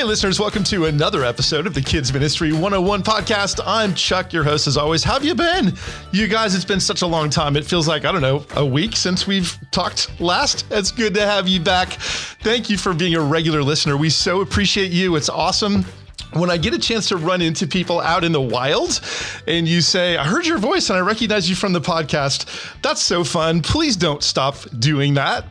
[0.00, 3.60] Hey, listeners, welcome to another episode of the Kids Ministry 101 podcast.
[3.66, 5.04] I'm Chuck, your host, as always.
[5.04, 5.74] How have you been?
[6.10, 7.54] You guys, it's been such a long time.
[7.54, 10.64] It feels like, I don't know, a week since we've talked last.
[10.70, 11.92] It's good to have you back.
[12.40, 13.98] Thank you for being a regular listener.
[13.98, 15.16] We so appreciate you.
[15.16, 15.84] It's awesome
[16.32, 19.02] when I get a chance to run into people out in the wild
[19.46, 22.46] and you say, I heard your voice and I recognize you from the podcast,
[22.80, 23.60] that's so fun.
[23.60, 25.44] Please don't stop doing that.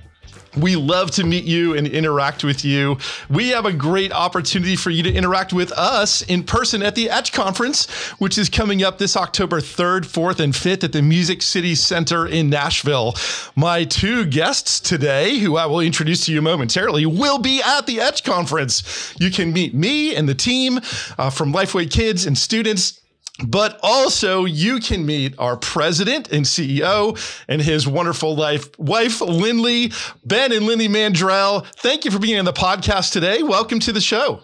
[0.57, 2.97] We love to meet you and interact with you.
[3.29, 7.09] We have a great opportunity for you to interact with us in person at the
[7.09, 7.87] Etch Conference,
[8.19, 12.25] which is coming up this October 3rd, 4th, and 5th at the Music City Center
[12.25, 13.13] in Nashville.
[13.55, 17.99] My two guests today, who I will introduce to you momentarily, will be at the
[17.99, 19.13] Etch Conference.
[19.19, 20.79] You can meet me and the team
[21.17, 22.99] uh, from Lifeway Kids and students
[23.47, 29.91] but also, you can meet our president and CEO and his wonderful life, wife, Lindley,
[30.25, 31.65] Ben and Lindley Mandrell.
[31.77, 33.43] Thank you for being on the podcast today.
[33.43, 34.41] Welcome to the show.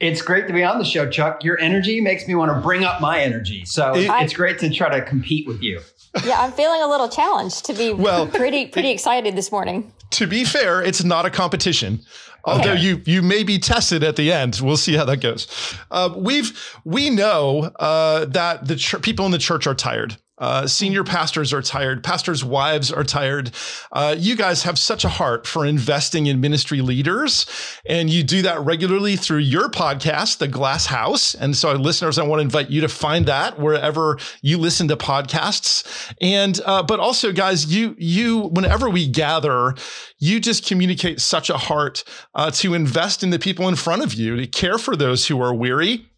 [0.00, 1.44] It's great to be on the show, Chuck.
[1.44, 3.64] Your energy makes me want to bring up my energy.
[3.64, 5.80] So it, it's great to try to compete with you.
[6.24, 9.92] Yeah, I'm feeling a little challenged to be well, pretty pretty excited this morning.
[10.10, 12.00] To be fair, it's not a competition.
[12.44, 15.48] Although you you may be tested at the end, we'll see how that goes.
[15.90, 20.16] Uh, we've we know uh, that the ch- people in the church are tired.
[20.36, 22.02] Uh, senior pastors are tired.
[22.02, 23.52] Pastors' wives are tired.
[23.92, 27.46] Uh, you guys have such a heart for investing in ministry leaders,
[27.86, 31.34] and you do that regularly through your podcast, The Glass House.
[31.34, 34.96] And so, listeners, I want to invite you to find that wherever you listen to
[34.96, 36.12] podcasts.
[36.20, 39.74] And uh, but also, guys, you you whenever we gather,
[40.18, 42.02] you just communicate such a heart
[42.34, 45.40] uh, to invest in the people in front of you, to care for those who
[45.40, 46.08] are weary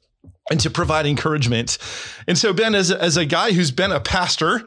[0.50, 1.78] and to provide encouragement.
[2.26, 4.66] And so, Ben, as as a guy who's been a pastor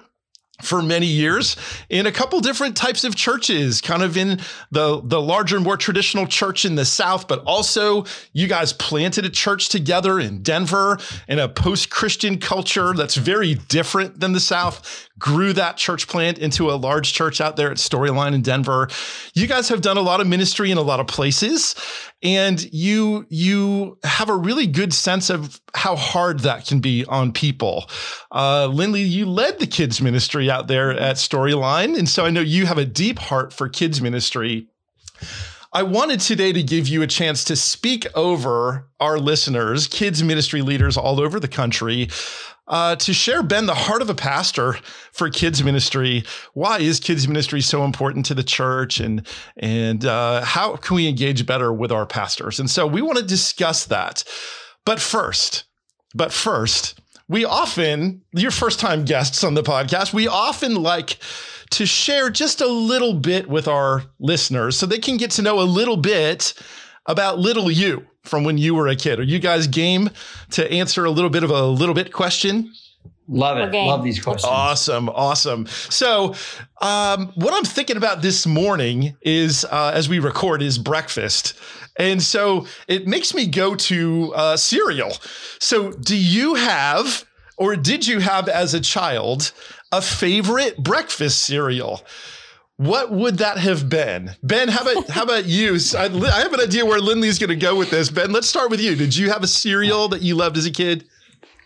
[0.61, 1.55] for many years
[1.89, 4.39] in a couple different types of churches, kind of in
[4.71, 9.29] the, the larger, more traditional church in the South, but also you guys planted a
[9.29, 15.07] church together in Denver in a post Christian culture that's very different than the South
[15.17, 18.89] grew that church plant into a large church out there at Storyline in Denver.
[19.33, 21.75] You guys have done a lot of ministry in a lot of places
[22.21, 27.31] and you you have a really good sense of how hard that can be on
[27.31, 27.89] people.
[28.31, 32.41] Uh, Lindley, you led the kids ministry out there at Storyline, and so I know
[32.41, 34.67] you have a deep heart for kids ministry.
[35.71, 40.63] I wanted today to give you a chance to speak over our listeners, kids ministry
[40.63, 42.09] leaders all over the country,
[42.67, 44.73] uh, to share, Ben, the heart of a pastor
[45.11, 46.23] for kids ministry.
[46.53, 49.27] Why is kids ministry so important to the church, and
[49.57, 52.59] and uh, how can we engage better with our pastors?
[52.59, 54.23] And so we want to discuss that.
[54.85, 55.65] But first,
[56.15, 60.13] but first, we often your first time guests on the podcast.
[60.13, 61.17] We often like
[61.71, 65.59] to share just a little bit with our listeners so they can get to know
[65.59, 66.53] a little bit
[67.05, 69.19] about little you from when you were a kid.
[69.19, 70.09] Are you guys game
[70.51, 72.71] to answer a little bit of a little bit question?
[73.31, 73.71] Love it.
[73.75, 74.49] Love these questions.
[74.49, 75.07] Awesome.
[75.09, 75.67] Awesome.
[75.67, 76.33] So,
[76.81, 81.53] um, what I'm thinking about this morning is, uh, as we record, is breakfast.
[81.99, 85.11] And so it makes me go to uh, cereal.
[85.59, 87.25] So, do you have,
[87.57, 89.51] or did you have as a child,
[89.91, 92.01] a favorite breakfast cereal?
[92.77, 94.35] What would that have been?
[94.41, 95.77] Ben, how about how about you?
[95.97, 98.09] I, I have an idea where Lindley's going to go with this.
[98.09, 98.95] Ben, let's start with you.
[98.95, 101.05] Did you have a cereal that you loved as a kid?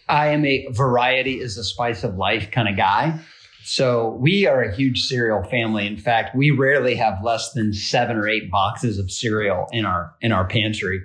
[0.09, 3.19] I am a variety is the spice of life kind of guy.
[3.63, 5.87] So we are a huge cereal family.
[5.87, 10.13] In fact, we rarely have less than seven or eight boxes of cereal in our
[10.19, 11.01] in our pantry.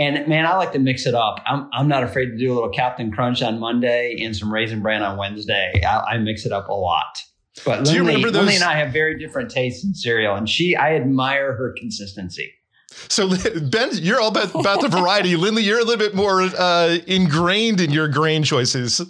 [0.00, 1.42] And man, I like to mix it up.
[1.46, 4.80] I'm, I'm not afraid to do a little Captain Crunch on Monday and some Raisin
[4.80, 5.82] Bran on Wednesday.
[5.86, 7.18] I, I mix it up a lot.
[7.66, 8.36] But Do Lindley, you remember those?
[8.38, 12.50] Lindley and I have very different tastes in cereal, and she, I admire her consistency.
[12.88, 13.28] So
[13.60, 15.36] Ben, you're all about, about the variety.
[15.36, 19.02] Lindley, you're a little bit more uh, ingrained in your grain choices.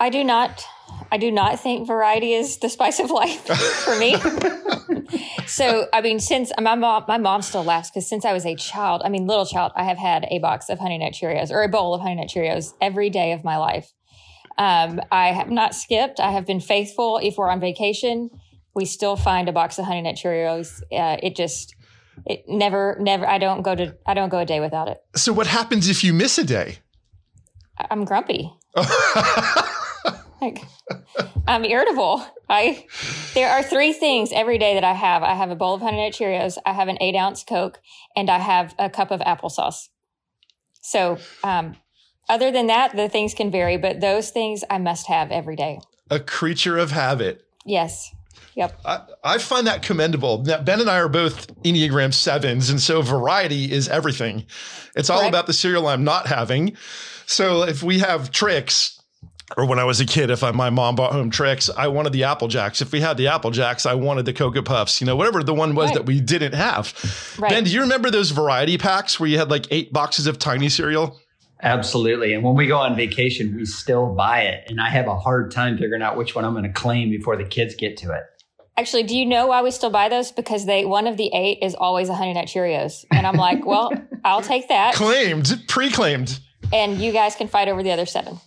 [0.00, 0.66] I do not.
[1.14, 4.16] I do not think variety is the spice of life for me.
[5.46, 8.56] so, I mean, since my mom, my mom still laughs because since I was a
[8.56, 11.62] child, I mean, little child, I have had a box of Honey Nut Cheerios or
[11.62, 13.92] a bowl of Honey Nut Cheerios every day of my life.
[14.58, 16.18] Um, I have not skipped.
[16.18, 17.20] I have been faithful.
[17.22, 18.30] If we're on vacation,
[18.74, 20.82] we still find a box of Honey Nut Cheerios.
[20.90, 21.76] Uh, it just,
[22.26, 23.24] it never, never.
[23.24, 24.98] I don't go to, I don't go a day without it.
[25.14, 26.78] So what happens if you miss a day?
[27.88, 28.52] I'm grumpy.
[30.44, 30.64] like,
[31.46, 32.26] I'm irritable.
[32.48, 32.86] I
[33.34, 35.22] there are three things every day that I have.
[35.22, 36.58] I have a bowl of Honey Nut Cheerios.
[36.64, 37.80] I have an eight ounce Coke,
[38.16, 39.88] and I have a cup of applesauce.
[40.80, 41.76] So um,
[42.28, 45.80] other than that, the things can vary, but those things I must have every day.
[46.10, 47.42] A creature of habit.
[47.64, 48.14] Yes.
[48.56, 48.80] Yep.
[48.84, 50.42] I, I find that commendable.
[50.42, 54.46] Now, ben and I are both Enneagram sevens, and so variety is everything.
[54.94, 55.30] It's all Correct.
[55.30, 56.76] about the cereal I'm not having.
[57.26, 59.00] So if we have Trix,
[59.56, 62.12] or when I was a kid, if I, my mom bought home Trix, I wanted
[62.12, 62.80] the Apple Jacks.
[62.82, 65.00] If we had the Apple Jacks, I wanted the Cocoa Puffs.
[65.00, 65.94] You know, whatever the one was Right.
[65.94, 66.92] that we didn't have.
[67.38, 67.50] Right.
[67.50, 70.68] Ben, do you remember those variety packs where you had like eight boxes of tiny
[70.68, 71.18] cereal?
[71.62, 72.34] Absolutely.
[72.34, 74.64] And when we go on vacation, we still buy it.
[74.68, 77.36] And I have a hard time figuring out which one I'm going to claim before
[77.36, 78.22] the kids get to it.
[78.76, 80.32] Actually, do you know why we still buy those?
[80.32, 83.64] Because they one of the eight is always a honey nut Cheerios, and I'm like,
[83.64, 83.92] well,
[84.24, 86.40] I'll take that, Claimed, pre-claimed.
[86.72, 88.40] and you guys can fight over the other seven.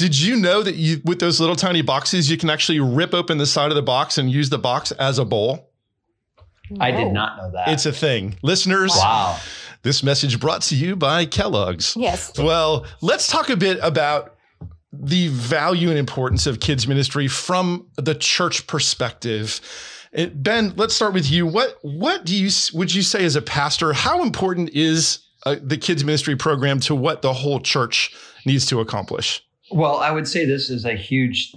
[0.00, 3.36] Did you know that you with those little tiny boxes, you can actually rip open
[3.36, 5.68] the side of the box and use the box as a bowl?
[6.80, 7.68] I did not know that.
[7.68, 8.38] It's a thing.
[8.40, 9.38] Listeners, wow.
[9.82, 11.98] this message brought to you by Kellogg's.
[11.98, 12.32] Yes.
[12.38, 14.36] Well, let's talk a bit about
[14.90, 19.60] the value and importance of kids ministry from the church perspective.
[20.16, 21.46] Uh, Ben, let's start with you.
[21.46, 23.92] What what do you would you say as a pastor?
[23.92, 28.14] How important is uh, the kids ministry program to what the whole church
[28.46, 29.44] needs to accomplish?
[29.70, 31.54] Well, I would say this is a huge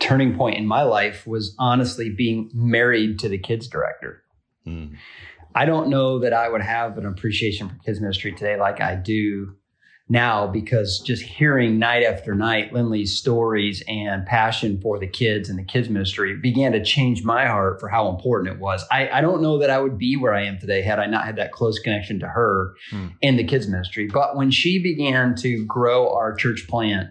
[0.00, 4.22] turning point in my life was honestly being married to the kids director.
[5.54, 8.94] I don't know that I would have an appreciation for kids ministry today like I
[8.94, 9.54] do
[10.08, 15.58] now because just hearing night after night Lindley's stories and passion for the kids and
[15.58, 18.84] the kids ministry began to change my heart for how important it was.
[18.90, 21.24] I, I don't know that I would be where I am today had I not
[21.24, 23.08] had that close connection to her Hmm.
[23.20, 24.08] in the kids ministry.
[24.12, 27.10] But when she began to grow our church plant,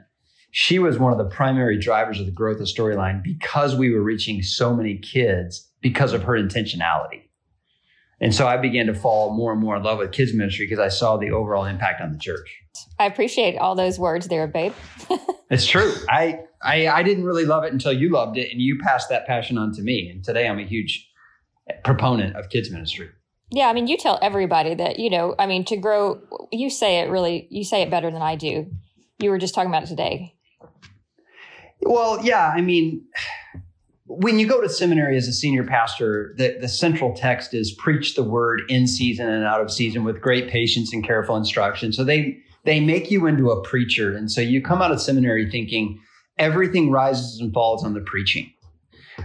[0.52, 4.02] she was one of the primary drivers of the growth of Storyline because we were
[4.02, 7.24] reaching so many kids because of her intentionality.
[8.20, 10.78] And so I began to fall more and more in love with kids ministry because
[10.78, 12.62] I saw the overall impact on the church.
[13.00, 14.74] I appreciate all those words there, babe.
[15.52, 15.94] It's true.
[16.08, 19.28] I, I I didn't really love it until you loved it and you passed that
[19.28, 20.10] passion on to me.
[20.10, 21.12] And today I'm a huge
[21.84, 23.10] proponent of kids ministry.
[23.52, 26.22] Yeah, I mean, you tell everybody that, you know, I mean, to grow,
[26.54, 28.72] you say it really, you say it better than I do.
[29.20, 30.36] You were just talking about it today.
[31.84, 33.06] Well, yeah, I mean,
[34.06, 38.16] when you go to seminary as a senior pastor, the, the central text is preach
[38.16, 41.94] the word in season and out of season with great patience and careful instruction.
[41.94, 44.16] So they they make you into a preacher.
[44.16, 46.00] And so you come out of seminary thinking
[46.38, 48.54] everything rises and falls on the preaching.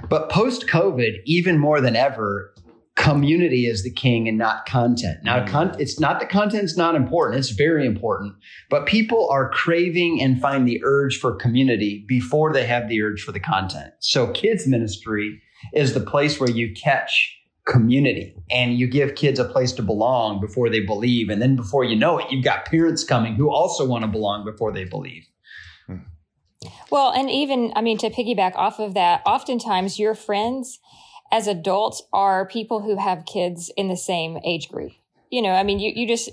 [0.08, 2.54] But post COVID, even more than ever,
[2.96, 5.18] community is the king and not content.
[5.22, 5.48] Now, Mm.
[5.48, 8.34] con- it's not that content's not important, it's very important,
[8.70, 13.22] but people are craving and find the urge for community before they have the urge
[13.22, 13.92] for the content.
[14.00, 15.40] So, kids ministry
[15.74, 17.32] is the place where you catch
[17.66, 21.28] community and you give kids a place to belong before they believe.
[21.28, 24.44] And then before you know it, you've got parents coming who also want to belong
[24.44, 25.24] before they believe.
[26.90, 30.78] Well, and even, I mean, to piggyback off of that, oftentimes your friends
[31.32, 34.92] as adults are people who have kids in the same age group.
[35.30, 36.30] You know, I mean, you, you just,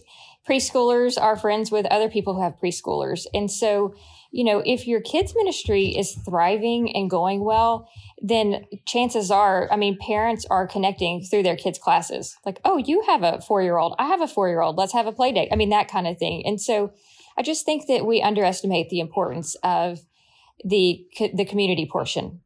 [0.48, 3.25] preschoolers are friends with other people who have preschoolers.
[3.34, 3.95] And so,
[4.31, 7.88] you know, if your kids' ministry is thriving and going well,
[8.22, 12.38] then chances are, I mean, parents are connecting through their kids' classes.
[12.46, 13.96] Like, oh, you have a four year old.
[14.00, 14.78] I have a four year old.
[14.78, 15.50] Let's have a play date.
[15.51, 16.46] I mean, that kind of thing.
[16.46, 16.94] And so
[17.38, 20.00] I just think that we underestimate the importance of
[20.63, 22.42] the the community portion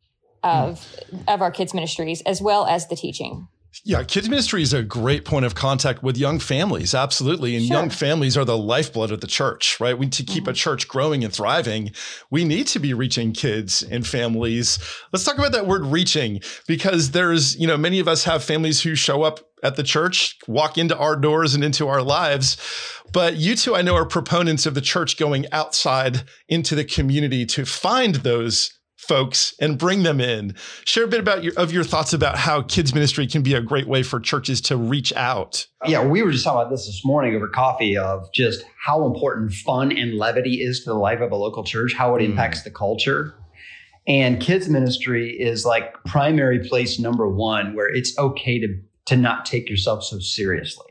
[0.48, 0.86] of
[1.28, 3.48] of our kids ministries as well as the teaching.
[3.84, 7.56] Yeah, kids ministry is a great point of contact with young families, absolutely.
[7.56, 7.78] And Sure.
[7.78, 9.98] young families are the lifeblood of the church, right?
[9.98, 10.56] We to keep a mm-hmm.
[10.56, 11.92] church growing and thriving,
[12.32, 14.80] we need to be reaching kids and families.
[15.14, 18.82] Let's talk about that word reaching because there's, you know, many of us have families
[18.82, 22.58] who show up at the church, walk into our doors and into our lives.
[23.12, 27.46] But you two, I know, are proponents of the church going outside into the community
[27.48, 30.56] to find those folks and bring them in.
[30.86, 33.62] Share a bit about your of your thoughts about how kids ministry can be a
[33.62, 35.66] great way for churches to reach out.
[35.86, 39.54] Yeah, we were just talking about this this morning over coffee of just how important
[39.54, 42.32] fun and levity is to the life of a local church, how it Mm.
[42.32, 43.34] impacts the culture.
[44.08, 48.68] And kids ministry is like primary place number one where it's okay to,
[49.06, 50.86] to not take yourself so seriously.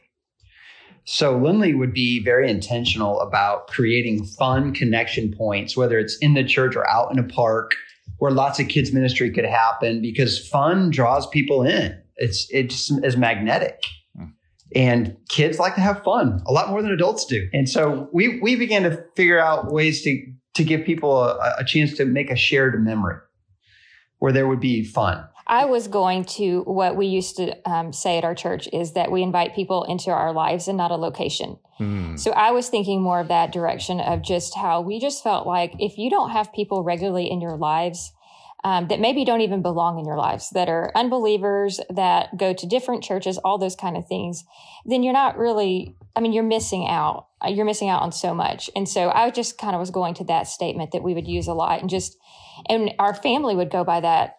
[1.05, 6.43] So Lindley would be very intentional about creating fun connection points, whether it's in the
[6.45, 7.73] church or out in a park
[8.19, 12.01] where lots of kids ministry could happen because fun draws people in.
[12.17, 13.81] It's it just is magnetic.
[14.17, 14.25] Hmm.
[14.75, 17.49] And kids like to have fun a lot more than adults do.
[17.53, 21.65] And so we we began to figure out ways to to give people a, a
[21.65, 23.17] chance to make a shared memory
[24.19, 25.23] where there would be fun.
[25.47, 29.13] I was going to what we used to um, say at our church is that
[29.13, 31.59] we invite people into our lives and not a location.
[31.79, 32.17] Hmm.
[32.17, 35.75] So I was thinking more of that direction of just how we just felt like
[35.79, 38.13] if you don't have people regularly in your lives,
[38.65, 42.67] um, that maybe don't even belong in your lives, that are unbelievers, that go to
[42.67, 44.45] different churches, all those kind of things,
[44.85, 47.29] then you're not really, I mean, you're missing out.
[47.45, 48.69] Uh, you're missing out on so much.
[48.75, 51.47] And so I just kind of was going to that statement that we would use
[51.47, 52.17] a lot and just,
[52.69, 54.37] and our family would go by that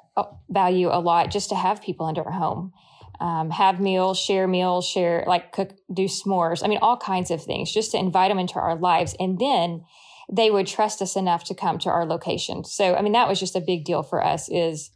[0.49, 2.73] value a lot just to have people into our home.
[3.19, 6.63] Um, have meals, share meals, share, like cook, do s'mores.
[6.63, 9.15] I mean, all kinds of things just to invite them into our lives.
[9.19, 9.85] And then
[10.31, 12.63] they would trust us enough to come to our location.
[12.63, 14.91] So, I mean, that was just a big deal for us is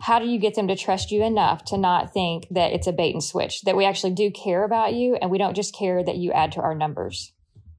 [0.00, 2.92] how do you get them to trust you enough to not think that it's a
[2.92, 6.02] bait and switch, that we actually do care about you and we don't just care
[6.02, 7.32] that you add to our numbers?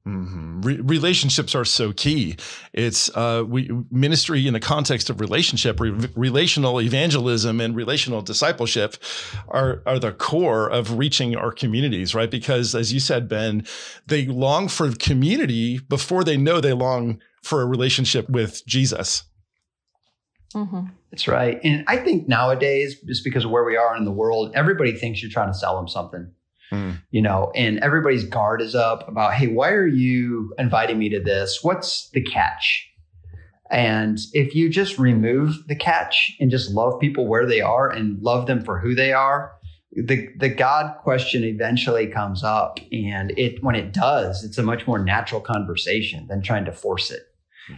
[0.06, 0.53] Mm-hmm.
[0.64, 2.36] Re- relationships are so key.
[2.72, 8.96] It's uh, we ministry in the context of relationship, re- relational evangelism, and relational discipleship
[9.48, 12.30] are are the core of reaching our communities, right?
[12.30, 13.66] Because as you said, Ben,
[14.06, 19.24] they long for community before they know they long for a relationship with Jesus.
[20.54, 20.86] Mm-hmm.
[21.10, 24.52] That's right, and I think nowadays, just because of where we are in the world,
[24.54, 26.32] everybody thinks you're trying to sell them something.
[26.72, 27.00] Mm.
[27.10, 31.20] You know, and everybody's guard is up about, hey, why are you inviting me to
[31.20, 31.60] this?
[31.62, 32.88] What's the catch?
[33.70, 38.22] And if you just remove the catch and just love people where they are and
[38.22, 39.52] love them for who they are,
[39.96, 44.86] the the God question eventually comes up, and it when it does, it's a much
[44.86, 47.22] more natural conversation than trying to force it.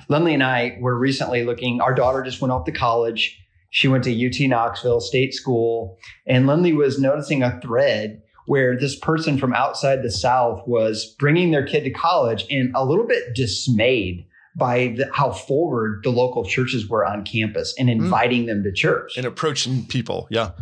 [0.09, 1.81] Lindley and I were recently looking.
[1.81, 3.39] Our daughter just went off to college.
[3.71, 8.99] She went to UT Knoxville State School, and Lindley was noticing a thread where this
[8.99, 13.35] person from outside the South was bringing their kid to college and a little bit
[13.35, 14.27] dismayed
[14.57, 18.01] by the, how forward the local churches were on campus and hmm.
[18.01, 18.47] inviting mm.
[18.47, 20.27] them to church and approaching people.
[20.31, 20.53] Yeah.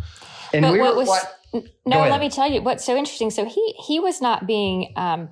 [0.53, 1.07] And but we what were, was,
[1.53, 3.29] what, no, let me tell you what's so interesting.
[3.29, 5.29] So he, he was not being, um,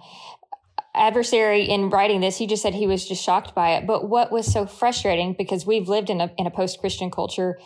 [0.96, 3.88] adversary in writing this he just said he was just shocked by it.
[3.88, 7.58] But what was so frustrating because we've lived in a, in a post-christian culture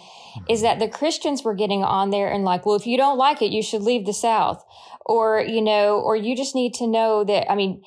[0.48, 3.41] is that the christians were getting on there and like well if you don't like
[3.41, 4.63] it you should leave the south.
[5.05, 7.81] Or you know or you just need to know that i mean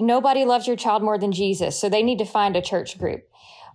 [0.00, 3.26] nobody loves your child more than jesus so they need to find a church group.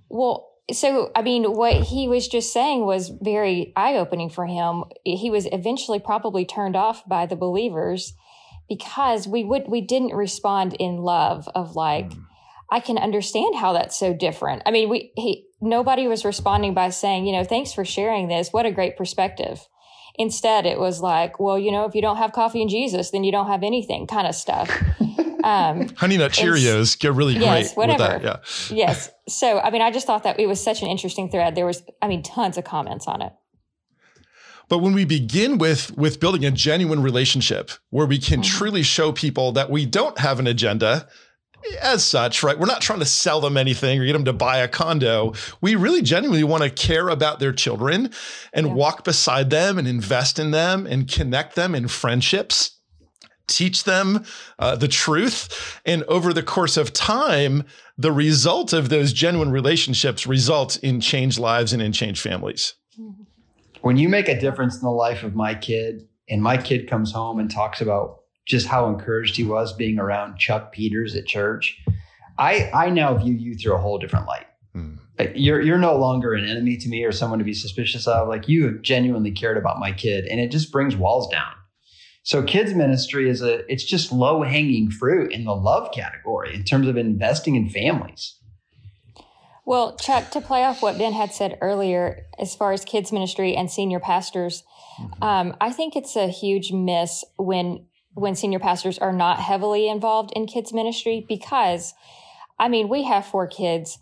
[0.10, 4.84] Well so i mean what he was just saying was very eye-opening for him.
[5.04, 8.14] He was eventually probably turned off by the believers
[8.70, 12.24] because we would we didn't respond in love of like mm.
[12.70, 14.64] I can understand how that's so different.
[14.66, 18.52] I mean, we he nobody was responding by saying, you know, thanks for sharing this.
[18.52, 19.68] What a great perspective.
[20.16, 23.24] Instead, it was like, well, you know, if you don't have coffee and Jesus, then
[23.24, 24.70] you don't have anything, kind of stuff.
[25.44, 28.20] Um, Honey Nut Cheerios get really yes, great whatever.
[28.22, 28.38] Yeah.
[28.70, 29.10] yes.
[29.30, 31.56] So, I mean, I just thought that it was such an interesting thread.
[31.56, 33.32] There was, I mean, tons of comments on it.
[34.70, 38.58] But when we begin with with building a genuine relationship where we can mm-hmm.
[38.58, 41.08] truly show people that we don't have an agenda
[41.82, 42.58] as such, right?
[42.58, 45.34] We're not trying to sell them anything or get them to buy a condo.
[45.60, 48.12] We really genuinely want to care about their children
[48.54, 48.74] and yeah.
[48.74, 52.72] walk beside them and invest in them and connect them in friendships
[53.48, 54.26] teach them
[54.60, 55.80] uh, the truth.
[55.86, 57.64] And over the course of time,
[57.98, 62.74] the result of those genuine relationships results in changed lives and in changed families.
[63.00, 63.24] Mm-hmm
[63.88, 67.14] when you make a difference in the life of my kid and my kid comes
[67.14, 71.82] home and talks about just how encouraged he was being around Chuck Peters at church,
[72.38, 74.48] I I now view you through a whole different light.
[74.74, 74.96] Hmm.
[75.34, 78.28] You're you're no longer an enemy to me or someone to be suspicious of.
[78.28, 81.54] Like you have genuinely cared about my kid, and it just brings walls down.
[82.24, 86.66] So kids ministry is a it's just low hanging fruit in the love category in
[86.66, 88.37] terms of investing in families.
[89.68, 93.54] Well, Chuck, to play off what Ben had said earlier, as far as kids ministry
[93.54, 94.64] and senior pastors,
[94.98, 95.22] mm-hmm.
[95.22, 100.32] um, I think it's a huge miss when when senior pastors are not heavily involved
[100.38, 101.94] in kids ministry because,
[102.58, 104.00] I mean, we have four kids.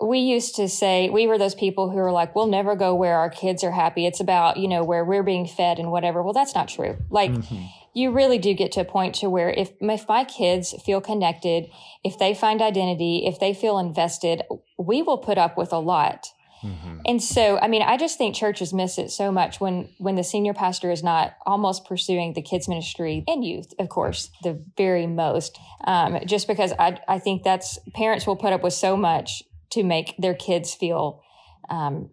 [0.00, 3.18] We used to say we were those people who were like, we'll never go where
[3.18, 4.06] our kids are happy.
[4.06, 6.22] It's about you know where we're being fed and whatever.
[6.22, 6.96] Well, that's not true.
[7.10, 7.32] Like.
[7.32, 7.64] Mm-hmm
[7.96, 11.70] you really do get to a point to where if, if my kids feel connected,
[12.04, 14.42] if they find identity, if they feel invested,
[14.78, 16.26] we will put up with a lot.
[16.62, 16.98] Mm-hmm.
[17.06, 20.24] And so, I mean, I just think churches miss it so much when when the
[20.24, 25.06] senior pastor is not almost pursuing the kids ministry and youth, of course, the very
[25.06, 25.58] most.
[25.84, 29.82] Um, just because I I think that's parents will put up with so much to
[29.82, 31.22] make their kids feel
[31.70, 32.10] um,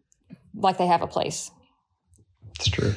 [0.54, 1.52] like they have a place.
[2.56, 2.96] It's true.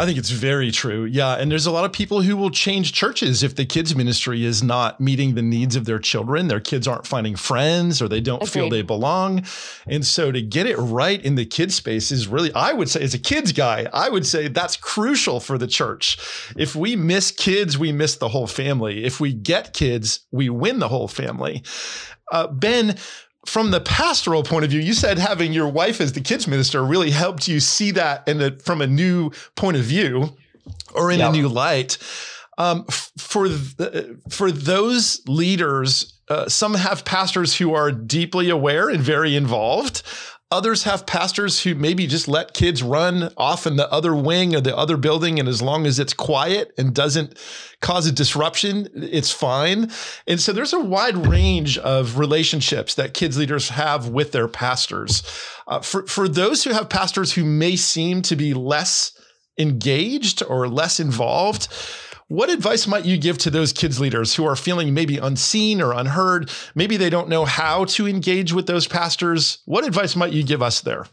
[0.00, 1.04] I think it's very true.
[1.04, 1.34] Yeah.
[1.34, 4.62] And there's a lot of people who will change churches if the kids' ministry is
[4.62, 6.48] not meeting the needs of their children.
[6.48, 8.50] Their kids aren't finding friends or they don't Agreed.
[8.50, 9.44] feel they belong.
[9.86, 13.02] And so to get it right in the kids' space is really, I would say,
[13.02, 16.16] as a kids guy, I would say that's crucial for the church.
[16.56, 19.04] If we miss kids, we miss the whole family.
[19.04, 21.62] If we get kids, we win the whole family.
[22.32, 22.96] Uh, ben,
[23.46, 26.84] from the pastoral point of view, you said having your wife as the kids minister
[26.84, 30.36] really helped you see that in a, from a new point of view
[30.94, 31.30] or in yep.
[31.30, 31.98] a new light.
[32.58, 39.02] Um, for the, for those leaders, uh, some have pastors who are deeply aware and
[39.02, 40.02] very involved.
[40.52, 44.60] Others have pastors who maybe just let kids run off in the other wing or
[44.60, 45.38] the other building.
[45.38, 47.38] And as long as it's quiet and doesn't
[47.80, 49.92] cause a disruption, it's fine.
[50.26, 55.22] And so there's a wide range of relationships that kids leaders have with their pastors.
[55.68, 59.12] Uh, for, for those who have pastors who may seem to be less
[59.56, 61.68] engaged or less involved,
[62.30, 65.92] what advice might you give to those kids leaders who are feeling maybe unseen or
[65.92, 66.48] unheard?
[66.76, 69.58] Maybe they don't know how to engage with those pastors.
[69.64, 71.06] What advice might you give us there?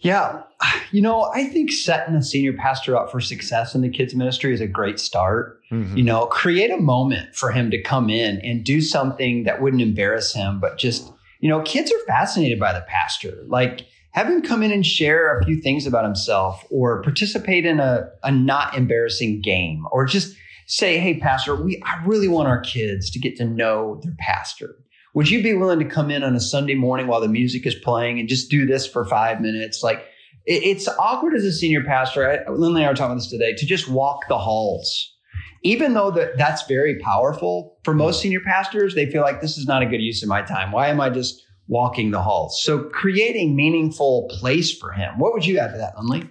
[0.00, 0.42] Yeah,
[0.90, 4.52] you know, I think setting a senior pastor up for success in the kids ministry
[4.52, 5.58] is a great start.
[5.72, 5.96] Mm-hmm.
[5.96, 9.80] You know, create a moment for him to come in and do something that wouldn't
[9.80, 13.42] embarrass him, but just, you know, kids are fascinated by the pastor.
[13.46, 13.86] Like
[14.18, 18.08] have him come in and share a few things about himself or participate in a,
[18.24, 23.10] a not embarrassing game or just say, Hey, pastor, we, I really want our kids
[23.10, 24.74] to get to know their pastor.
[25.14, 27.76] Would you be willing to come in on a Sunday morning while the music is
[27.76, 29.84] playing and just do this for five minutes?
[29.84, 29.98] Like
[30.46, 32.28] it, it's awkward as a senior pastor.
[32.28, 35.14] I, Lindley and I were talking about this today to just walk the halls.
[35.62, 38.22] Even though that that's very powerful for most mm.
[38.22, 40.72] senior pastors, they feel like this is not a good use of my time.
[40.72, 42.62] Why am I just walking the halls.
[42.62, 45.18] So creating meaningful place for him.
[45.18, 46.28] What would you add to that, Lindley?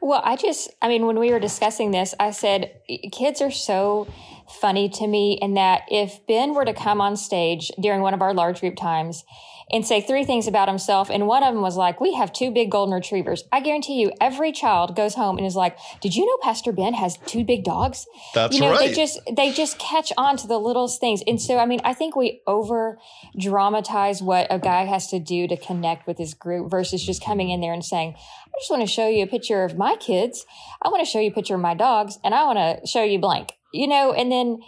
[0.00, 2.80] Well, I just, I mean, when we were discussing this, I said,
[3.12, 4.08] kids are so
[4.52, 8.22] funny to me in that if Ben were to come on stage during one of
[8.22, 9.24] our large group times
[9.72, 11.08] and say three things about himself.
[11.10, 13.44] And one of them was like, we have two big golden retrievers.
[13.50, 16.92] I guarantee you every child goes home and is like, did you know Pastor Ben
[16.94, 18.06] has two big dogs?
[18.34, 18.90] That's you know, right.
[18.90, 21.22] They just, they just catch on to the littlest things.
[21.26, 22.98] And so, I mean, I think we over
[23.38, 27.48] dramatize what a guy has to do to connect with his group versus just coming
[27.48, 30.44] in there and saying, I just want to show you a picture of my kids.
[30.82, 33.02] I want to show you a picture of my dogs and I want to show
[33.02, 34.60] you blank, you know, and then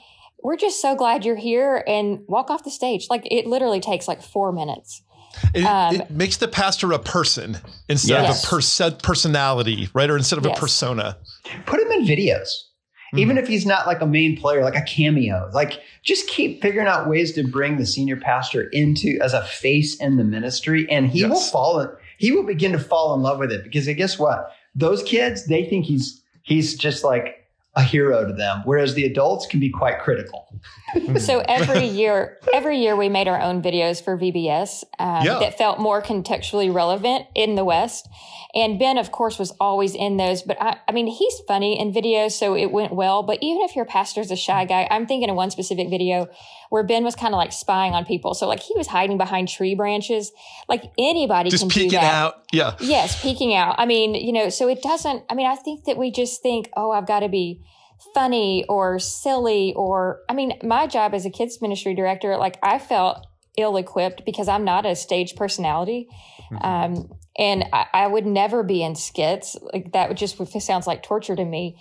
[0.43, 3.07] we're just so glad you're here and walk off the stage.
[3.09, 5.03] Like it literally takes like four minutes.
[5.55, 8.45] It, um, it makes the pastor a person instead yes.
[8.45, 10.09] of a pers- personality, right?
[10.09, 10.57] Or instead of yes.
[10.57, 11.17] a persona.
[11.67, 12.49] Put him in videos.
[13.15, 13.19] Mm-hmm.
[13.19, 16.87] Even if he's not like a main player, like a cameo, like just keep figuring
[16.87, 21.09] out ways to bring the senior pastor into as a face in the ministry, and
[21.09, 21.31] he yes.
[21.31, 21.81] will fall.
[21.81, 21.89] In,
[22.19, 24.51] he will begin to fall in love with it because guess what?
[24.75, 27.44] Those kids, they think he's he's just like
[27.77, 30.49] a hero to them, whereas the adults can be quite critical.
[31.19, 35.39] so every year, every year we made our own videos for VBS um, yeah.
[35.39, 38.09] that felt more contextually relevant in the West.
[38.55, 40.43] And Ben, of course, was always in those.
[40.43, 43.25] But I, I mean, he's funny in videos, so it went well.
[43.25, 46.29] But even if your pastor's a shy guy, I'm thinking of one specific video
[46.71, 48.33] where Ben was kind of like spying on people.
[48.35, 50.31] So like he was hiding behind tree branches.
[50.69, 52.15] Like anybody just can peeking do that.
[52.15, 52.45] out.
[52.53, 52.77] Yeah.
[52.81, 53.75] Yes, peeking out.
[53.79, 55.25] I mean, you know, so it doesn't.
[55.29, 57.61] I mean, I think that we just think, oh, I've got to be
[58.15, 62.79] funny or silly or I mean, my job as a kids ministry director, like I
[62.79, 63.27] felt
[63.57, 66.09] ill equipped because I'm not a stage personality.
[66.51, 66.67] Mm-hmm.
[66.67, 69.57] Um, and I, I, would never be in skits.
[69.73, 71.77] Like that would just sounds like torture to me.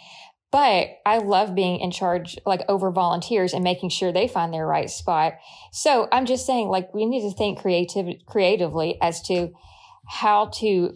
[0.51, 4.67] But I love being in charge, like over volunteers and making sure they find their
[4.67, 5.33] right spot.
[5.71, 9.51] So I'm just saying, like, we need to think creative, creatively as to
[10.07, 10.95] how to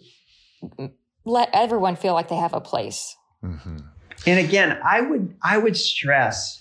[1.24, 3.16] let everyone feel like they have a place.
[3.44, 3.78] Mm-hmm.
[4.26, 6.58] And again, I would I would stress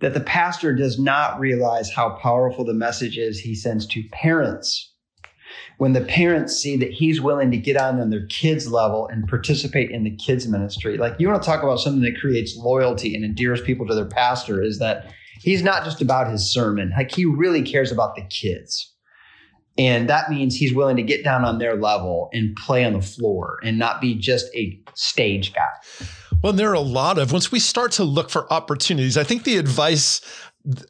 [0.00, 4.92] that the pastor does not realize how powerful the message is he sends to parents.
[5.78, 9.28] When the parents see that he's willing to get on on their kids' level and
[9.28, 13.14] participate in the kids' ministry, like you want to talk about something that creates loyalty
[13.14, 16.92] and endears people to their pastor, is that he's not just about his sermon.
[16.96, 18.92] Like he really cares about the kids.
[19.78, 23.02] And that means he's willing to get down on their level and play on the
[23.02, 25.68] floor and not be just a stage guy.
[26.42, 29.44] Well, there are a lot of, once we start to look for opportunities, I think
[29.44, 30.20] the advice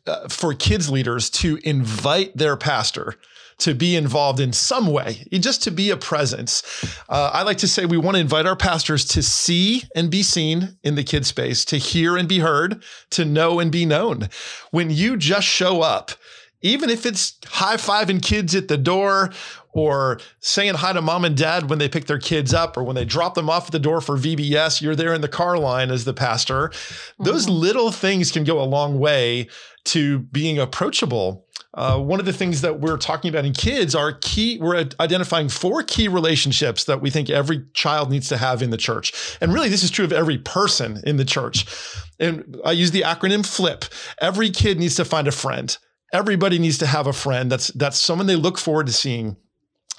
[0.07, 3.15] uh, for kids leaders to invite their pastor
[3.59, 6.63] to be involved in some way, just to be a presence.
[7.09, 10.23] Uh, I like to say we want to invite our pastors to see and be
[10.23, 14.29] seen in the kid space, to hear and be heard, to know and be known.
[14.73, 16.11] When you just show up,
[16.61, 19.31] even if it's high fiving kids at the door
[19.77, 22.97] or saying hi to mom and dad when they pick their kids up or when
[22.97, 25.91] they drop them off at the door for VBS, you're there in the car line
[25.91, 26.69] as the pastor.
[26.69, 27.25] Mm-hmm.
[27.25, 29.49] Those little things can go a long way
[29.85, 31.45] to being approachable.
[31.75, 35.51] Uh, one of the things that we're talking about in kids are key, we're identifying
[35.51, 39.37] four key relationships that we think every child needs to have in the church.
[39.43, 41.67] And really, this is true of every person in the church.
[42.19, 43.85] And I use the acronym FLIP.
[44.23, 45.77] Every kid needs to find a friend
[46.12, 49.37] everybody needs to have a friend that's that's someone they look forward to seeing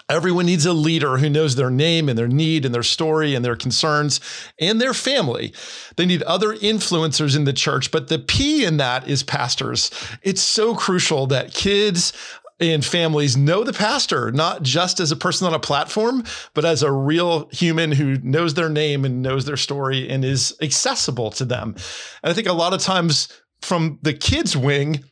[0.09, 3.43] Everyone needs a leader who knows their name and their need and their story and
[3.43, 4.21] their concerns
[4.59, 5.53] and their family.
[5.97, 9.91] They need other influencers in the church, but the P in that is pastors.
[10.21, 12.13] It's so crucial that kids
[12.59, 16.83] and families know the pastor, not just as a person on a platform, but as
[16.83, 21.45] a real human who knows their name and knows their story and is accessible to
[21.45, 21.75] them.
[22.23, 23.27] And I think a lot of times
[23.61, 25.03] from the kids' wing,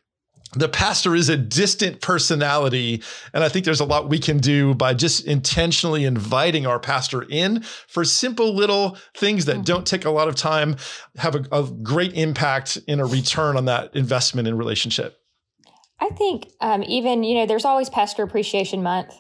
[0.53, 3.03] the pastor is a distant personality.
[3.34, 7.25] And I think there's a lot we can do by just intentionally inviting our pastor
[7.29, 9.63] in for simple little things that mm-hmm.
[9.63, 10.77] don't take a lot of time,
[11.17, 15.19] have a, a, great impact in a return on that investment in relationship.
[15.99, 19.13] I think um, even, you know, there's always Pastor Appreciation Month.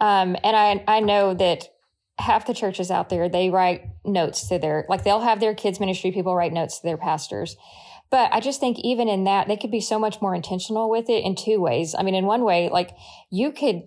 [0.00, 1.68] Um, and I, I know that
[2.18, 5.80] half the churches out there, they write notes to their, like they'll have their kids
[5.80, 7.56] ministry people write notes to their pastors.
[8.12, 11.08] But I just think even in that, they could be so much more intentional with
[11.08, 11.94] it in two ways.
[11.98, 12.90] I mean, in one way, like
[13.30, 13.82] you could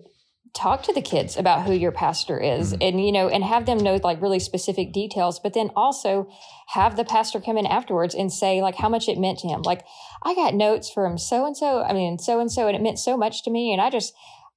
[0.52, 2.82] talk to the kids about who your pastor is mm-hmm.
[2.82, 6.26] and you know and have them know like really specific details but then also
[6.68, 9.60] have the pastor come in afterwards and say like how much it meant to him
[9.62, 9.84] like
[10.22, 12.98] i got notes from so and so i mean so and so and it meant
[12.98, 14.14] so much to me and i just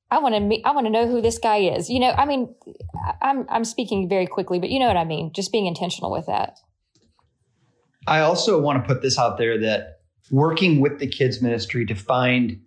[0.09, 2.25] i want to meet i want to know who this guy is you know i
[2.25, 2.55] mean
[3.21, 6.27] i'm i'm speaking very quickly but you know what i mean just being intentional with
[6.27, 6.59] that
[8.07, 9.99] I also want to put this out there that
[10.31, 12.59] working with the kids ministry to find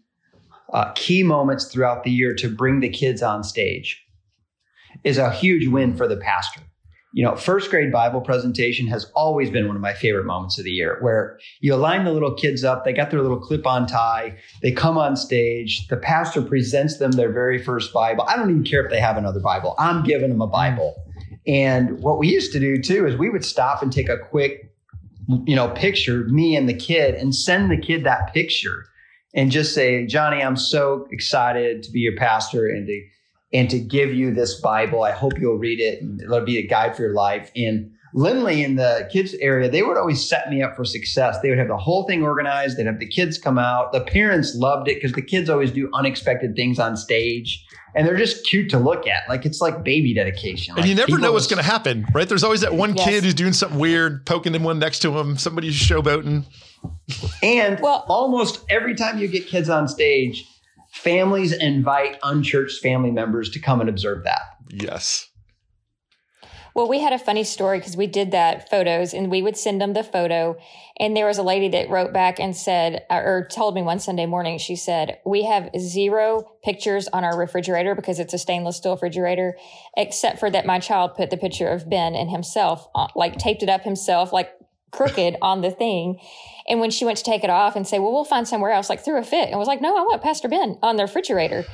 [0.73, 4.03] uh, key moments throughout the year to bring the kids on stage
[5.05, 6.61] is a huge win for the pastor.
[7.14, 10.64] You know, first grade Bible presentation has always been one of my favorite moments of
[10.64, 13.87] the year where you align the little kids up, they got their little clip on
[13.87, 18.25] tie, they come on stage, the pastor presents them their very first Bible.
[18.27, 20.95] I don't even care if they have another Bible, I'm giving them a Bible.
[21.47, 24.71] And what we used to do too is we would stop and take a quick
[25.28, 28.87] you know, picture me and the kid and send the kid that picture
[29.35, 33.02] and just say, Johnny, I'm so excited to be your pastor and to
[33.53, 35.03] and to give you this Bible.
[35.03, 37.51] I hope you'll read it and it'll be a guide for your life.
[37.55, 41.38] And Lindley in the kids area, they would always set me up for success.
[41.41, 42.77] They would have the whole thing organized.
[42.77, 43.93] They'd have the kids come out.
[43.93, 48.17] The parents loved it because the kids always do unexpected things on stage and they're
[48.17, 49.29] just cute to look at.
[49.29, 50.75] Like it's like baby dedication.
[50.75, 52.29] Like and you never know what's going to happen, right?
[52.29, 53.07] There's always that one yes.
[53.07, 56.45] kid who's doing something weird, poking them one next to him, somebody's showboating.
[57.43, 60.47] And well, almost every time you get kids on stage,
[60.92, 64.42] families invite unchurched family members to come and observe that.
[64.68, 65.28] Yes.
[66.74, 69.81] Well, we had a funny story because we did that photos and we would send
[69.81, 70.57] them the photo.
[70.98, 73.98] And there was a lady that wrote back and said, uh, or told me one
[73.98, 78.78] Sunday morning, she said, We have zero pictures on our refrigerator because it's a stainless
[78.78, 79.57] steel refrigerator,
[79.96, 83.62] except for that my child put the picture of Ben and himself, uh, like taped
[83.62, 84.50] it up himself, like
[84.92, 86.20] crooked on the thing.
[86.68, 88.88] And when she went to take it off and say, Well, we'll find somewhere else,
[88.88, 91.64] like threw a fit and was like, No, I want Pastor Ben on the refrigerator.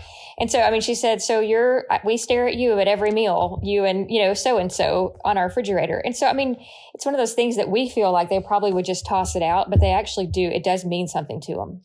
[0.40, 3.60] And so, I mean, she said, so you're, we stare at you at every meal,
[3.64, 5.98] you and, you know, so and so on our refrigerator.
[5.98, 8.72] And so, I mean, it's one of those things that we feel like they probably
[8.72, 10.48] would just toss it out, but they actually do.
[10.48, 11.82] It does mean something to them.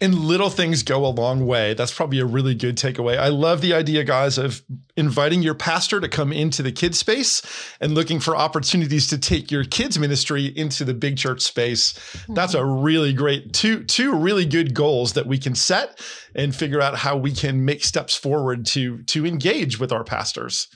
[0.00, 1.74] And little things go a long way.
[1.74, 3.18] That's probably a really good takeaway.
[3.18, 4.62] I love the idea, guys, of
[4.96, 7.42] inviting your pastor to come into the kids space
[7.80, 11.94] and looking for opportunities to take your kids ministry into the big church space.
[11.94, 12.34] Mm-hmm.
[12.34, 16.00] That's a really great two two really good goals that we can set
[16.34, 20.68] and figure out how we can make steps forward to to engage with our pastors.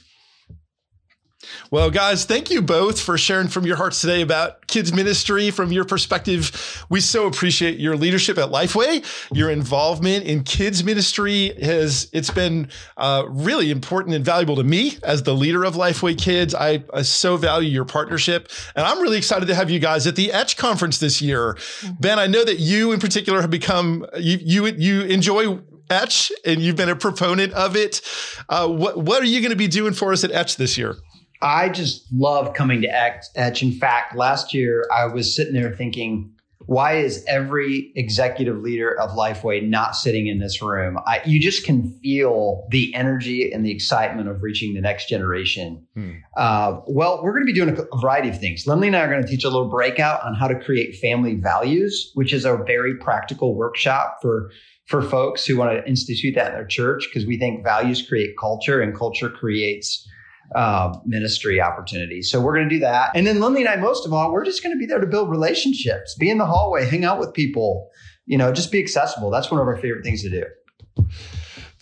[1.71, 5.73] Well, guys, thank you both for sharing from your hearts today about kids ministry from
[5.73, 6.85] your perspective.
[6.89, 9.05] We so appreciate your leadership at Lifeway.
[9.33, 14.99] Your involvement in kids ministry has it's been uh, really important and valuable to me
[15.03, 16.55] as the leader of Lifeway Kids.
[16.55, 20.17] I, I, so value your partnership, and I'm really excited to have you guys at
[20.17, 21.55] the Etch conference this year.
[21.55, 21.95] Mm-hmm.
[22.01, 25.59] Ben, I know that you in particular have become you you you enjoy
[25.91, 28.01] Etch, and you've been a proponent of it.
[28.49, 30.97] Uh, what what are you going to be doing for us at Etch this year?
[31.43, 33.63] I just love coming to Etch.
[33.63, 36.33] In fact, last year I was sitting there thinking,
[36.67, 40.99] why is every executive leader of Lifeway not sitting in this room?
[41.07, 45.87] I, you just can feel the energy and the excitement of reaching the next generation.
[45.95, 46.13] Hmm.
[46.37, 48.67] Uh, well, we're going to be doing a, variety of things.
[48.67, 51.35] Lindley and I are going to teach a little breakout on how to create family
[51.35, 54.51] values, which is a very practical workshop for
[54.87, 58.37] for folks who want to institute that in their church because we think values create
[58.39, 60.07] culture and culture creates
[60.55, 62.31] uh, ministry opportunities.
[62.31, 63.11] So we're going to do that.
[63.15, 65.07] And then Lindley and I, most of all, we're just going to be there to
[65.07, 67.89] build relationships, be in the hallway, hang out with people,
[68.27, 69.31] you know, just be accessible.
[69.31, 70.45] That's one of our favorite things to do.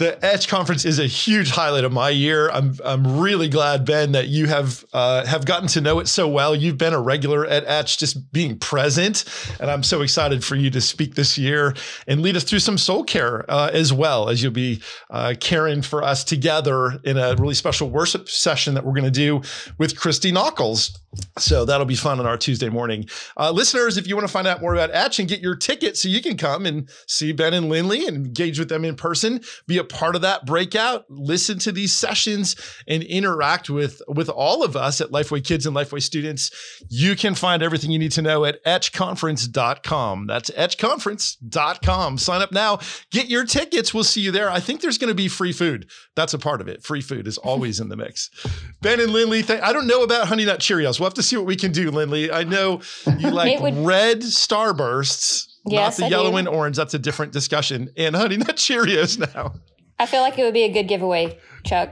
[0.01, 2.49] The Etch conference is a huge highlight of my year.
[2.49, 6.27] I'm I'm really glad, Ben, that you have uh, have gotten to know it so
[6.27, 6.57] well.
[6.57, 9.27] You've been a regular at Etch, just being present,
[9.61, 11.75] and I'm so excited for you to speak this year
[12.09, 15.83] and lead us through some soul care uh, as well as you'll be uh, caring
[15.83, 19.43] for us together in a really special worship session that we're going to do
[19.77, 20.97] with Christy Nockels.
[21.39, 23.07] So that'll be fun on our Tuesday morning.
[23.37, 25.97] Uh, listeners, if you want to find out more about Etch and get your ticket
[25.97, 29.41] so you can come and see Ben and Lindley and engage with them in person,
[29.67, 32.57] be a part of that breakout, listen to these sessions
[32.89, 36.51] and interact with, with all of us at Lifeway Kids and Lifeway students,
[36.89, 40.27] you can find everything you need to know at etchconference.com.
[40.27, 42.19] That's etchconference.com.
[42.19, 42.79] Sign up now,
[43.11, 43.93] get your tickets.
[43.95, 44.51] We'll see you there.
[44.51, 45.91] I think there's going to be free food.
[46.17, 46.83] That's a part of it.
[46.83, 48.31] Free food is always in the mix.
[48.83, 50.99] Ben and Lindley, th- I don't know about Honey Nut Cheerios.
[51.01, 52.31] We'll have to see what we can do, Lindley.
[52.31, 52.81] I know
[53.19, 55.47] you like would- red starbursts.
[55.67, 56.37] Yes, not the I yellow do.
[56.39, 56.77] and orange.
[56.77, 57.91] That's a different discussion.
[57.97, 59.53] And Honey Nut Cheerios now.
[60.01, 61.91] I feel like it would be a good giveaway, Chuck.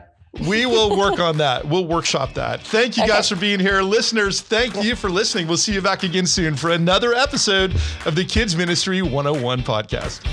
[0.48, 1.66] We will work on that.
[1.68, 2.62] We'll workshop that.
[2.62, 3.82] Thank you guys for being here.
[3.82, 5.46] Listeners, thank you for listening.
[5.46, 7.74] We'll see you back again soon for another episode
[8.06, 10.24] of the Kids Ministry 101 podcast.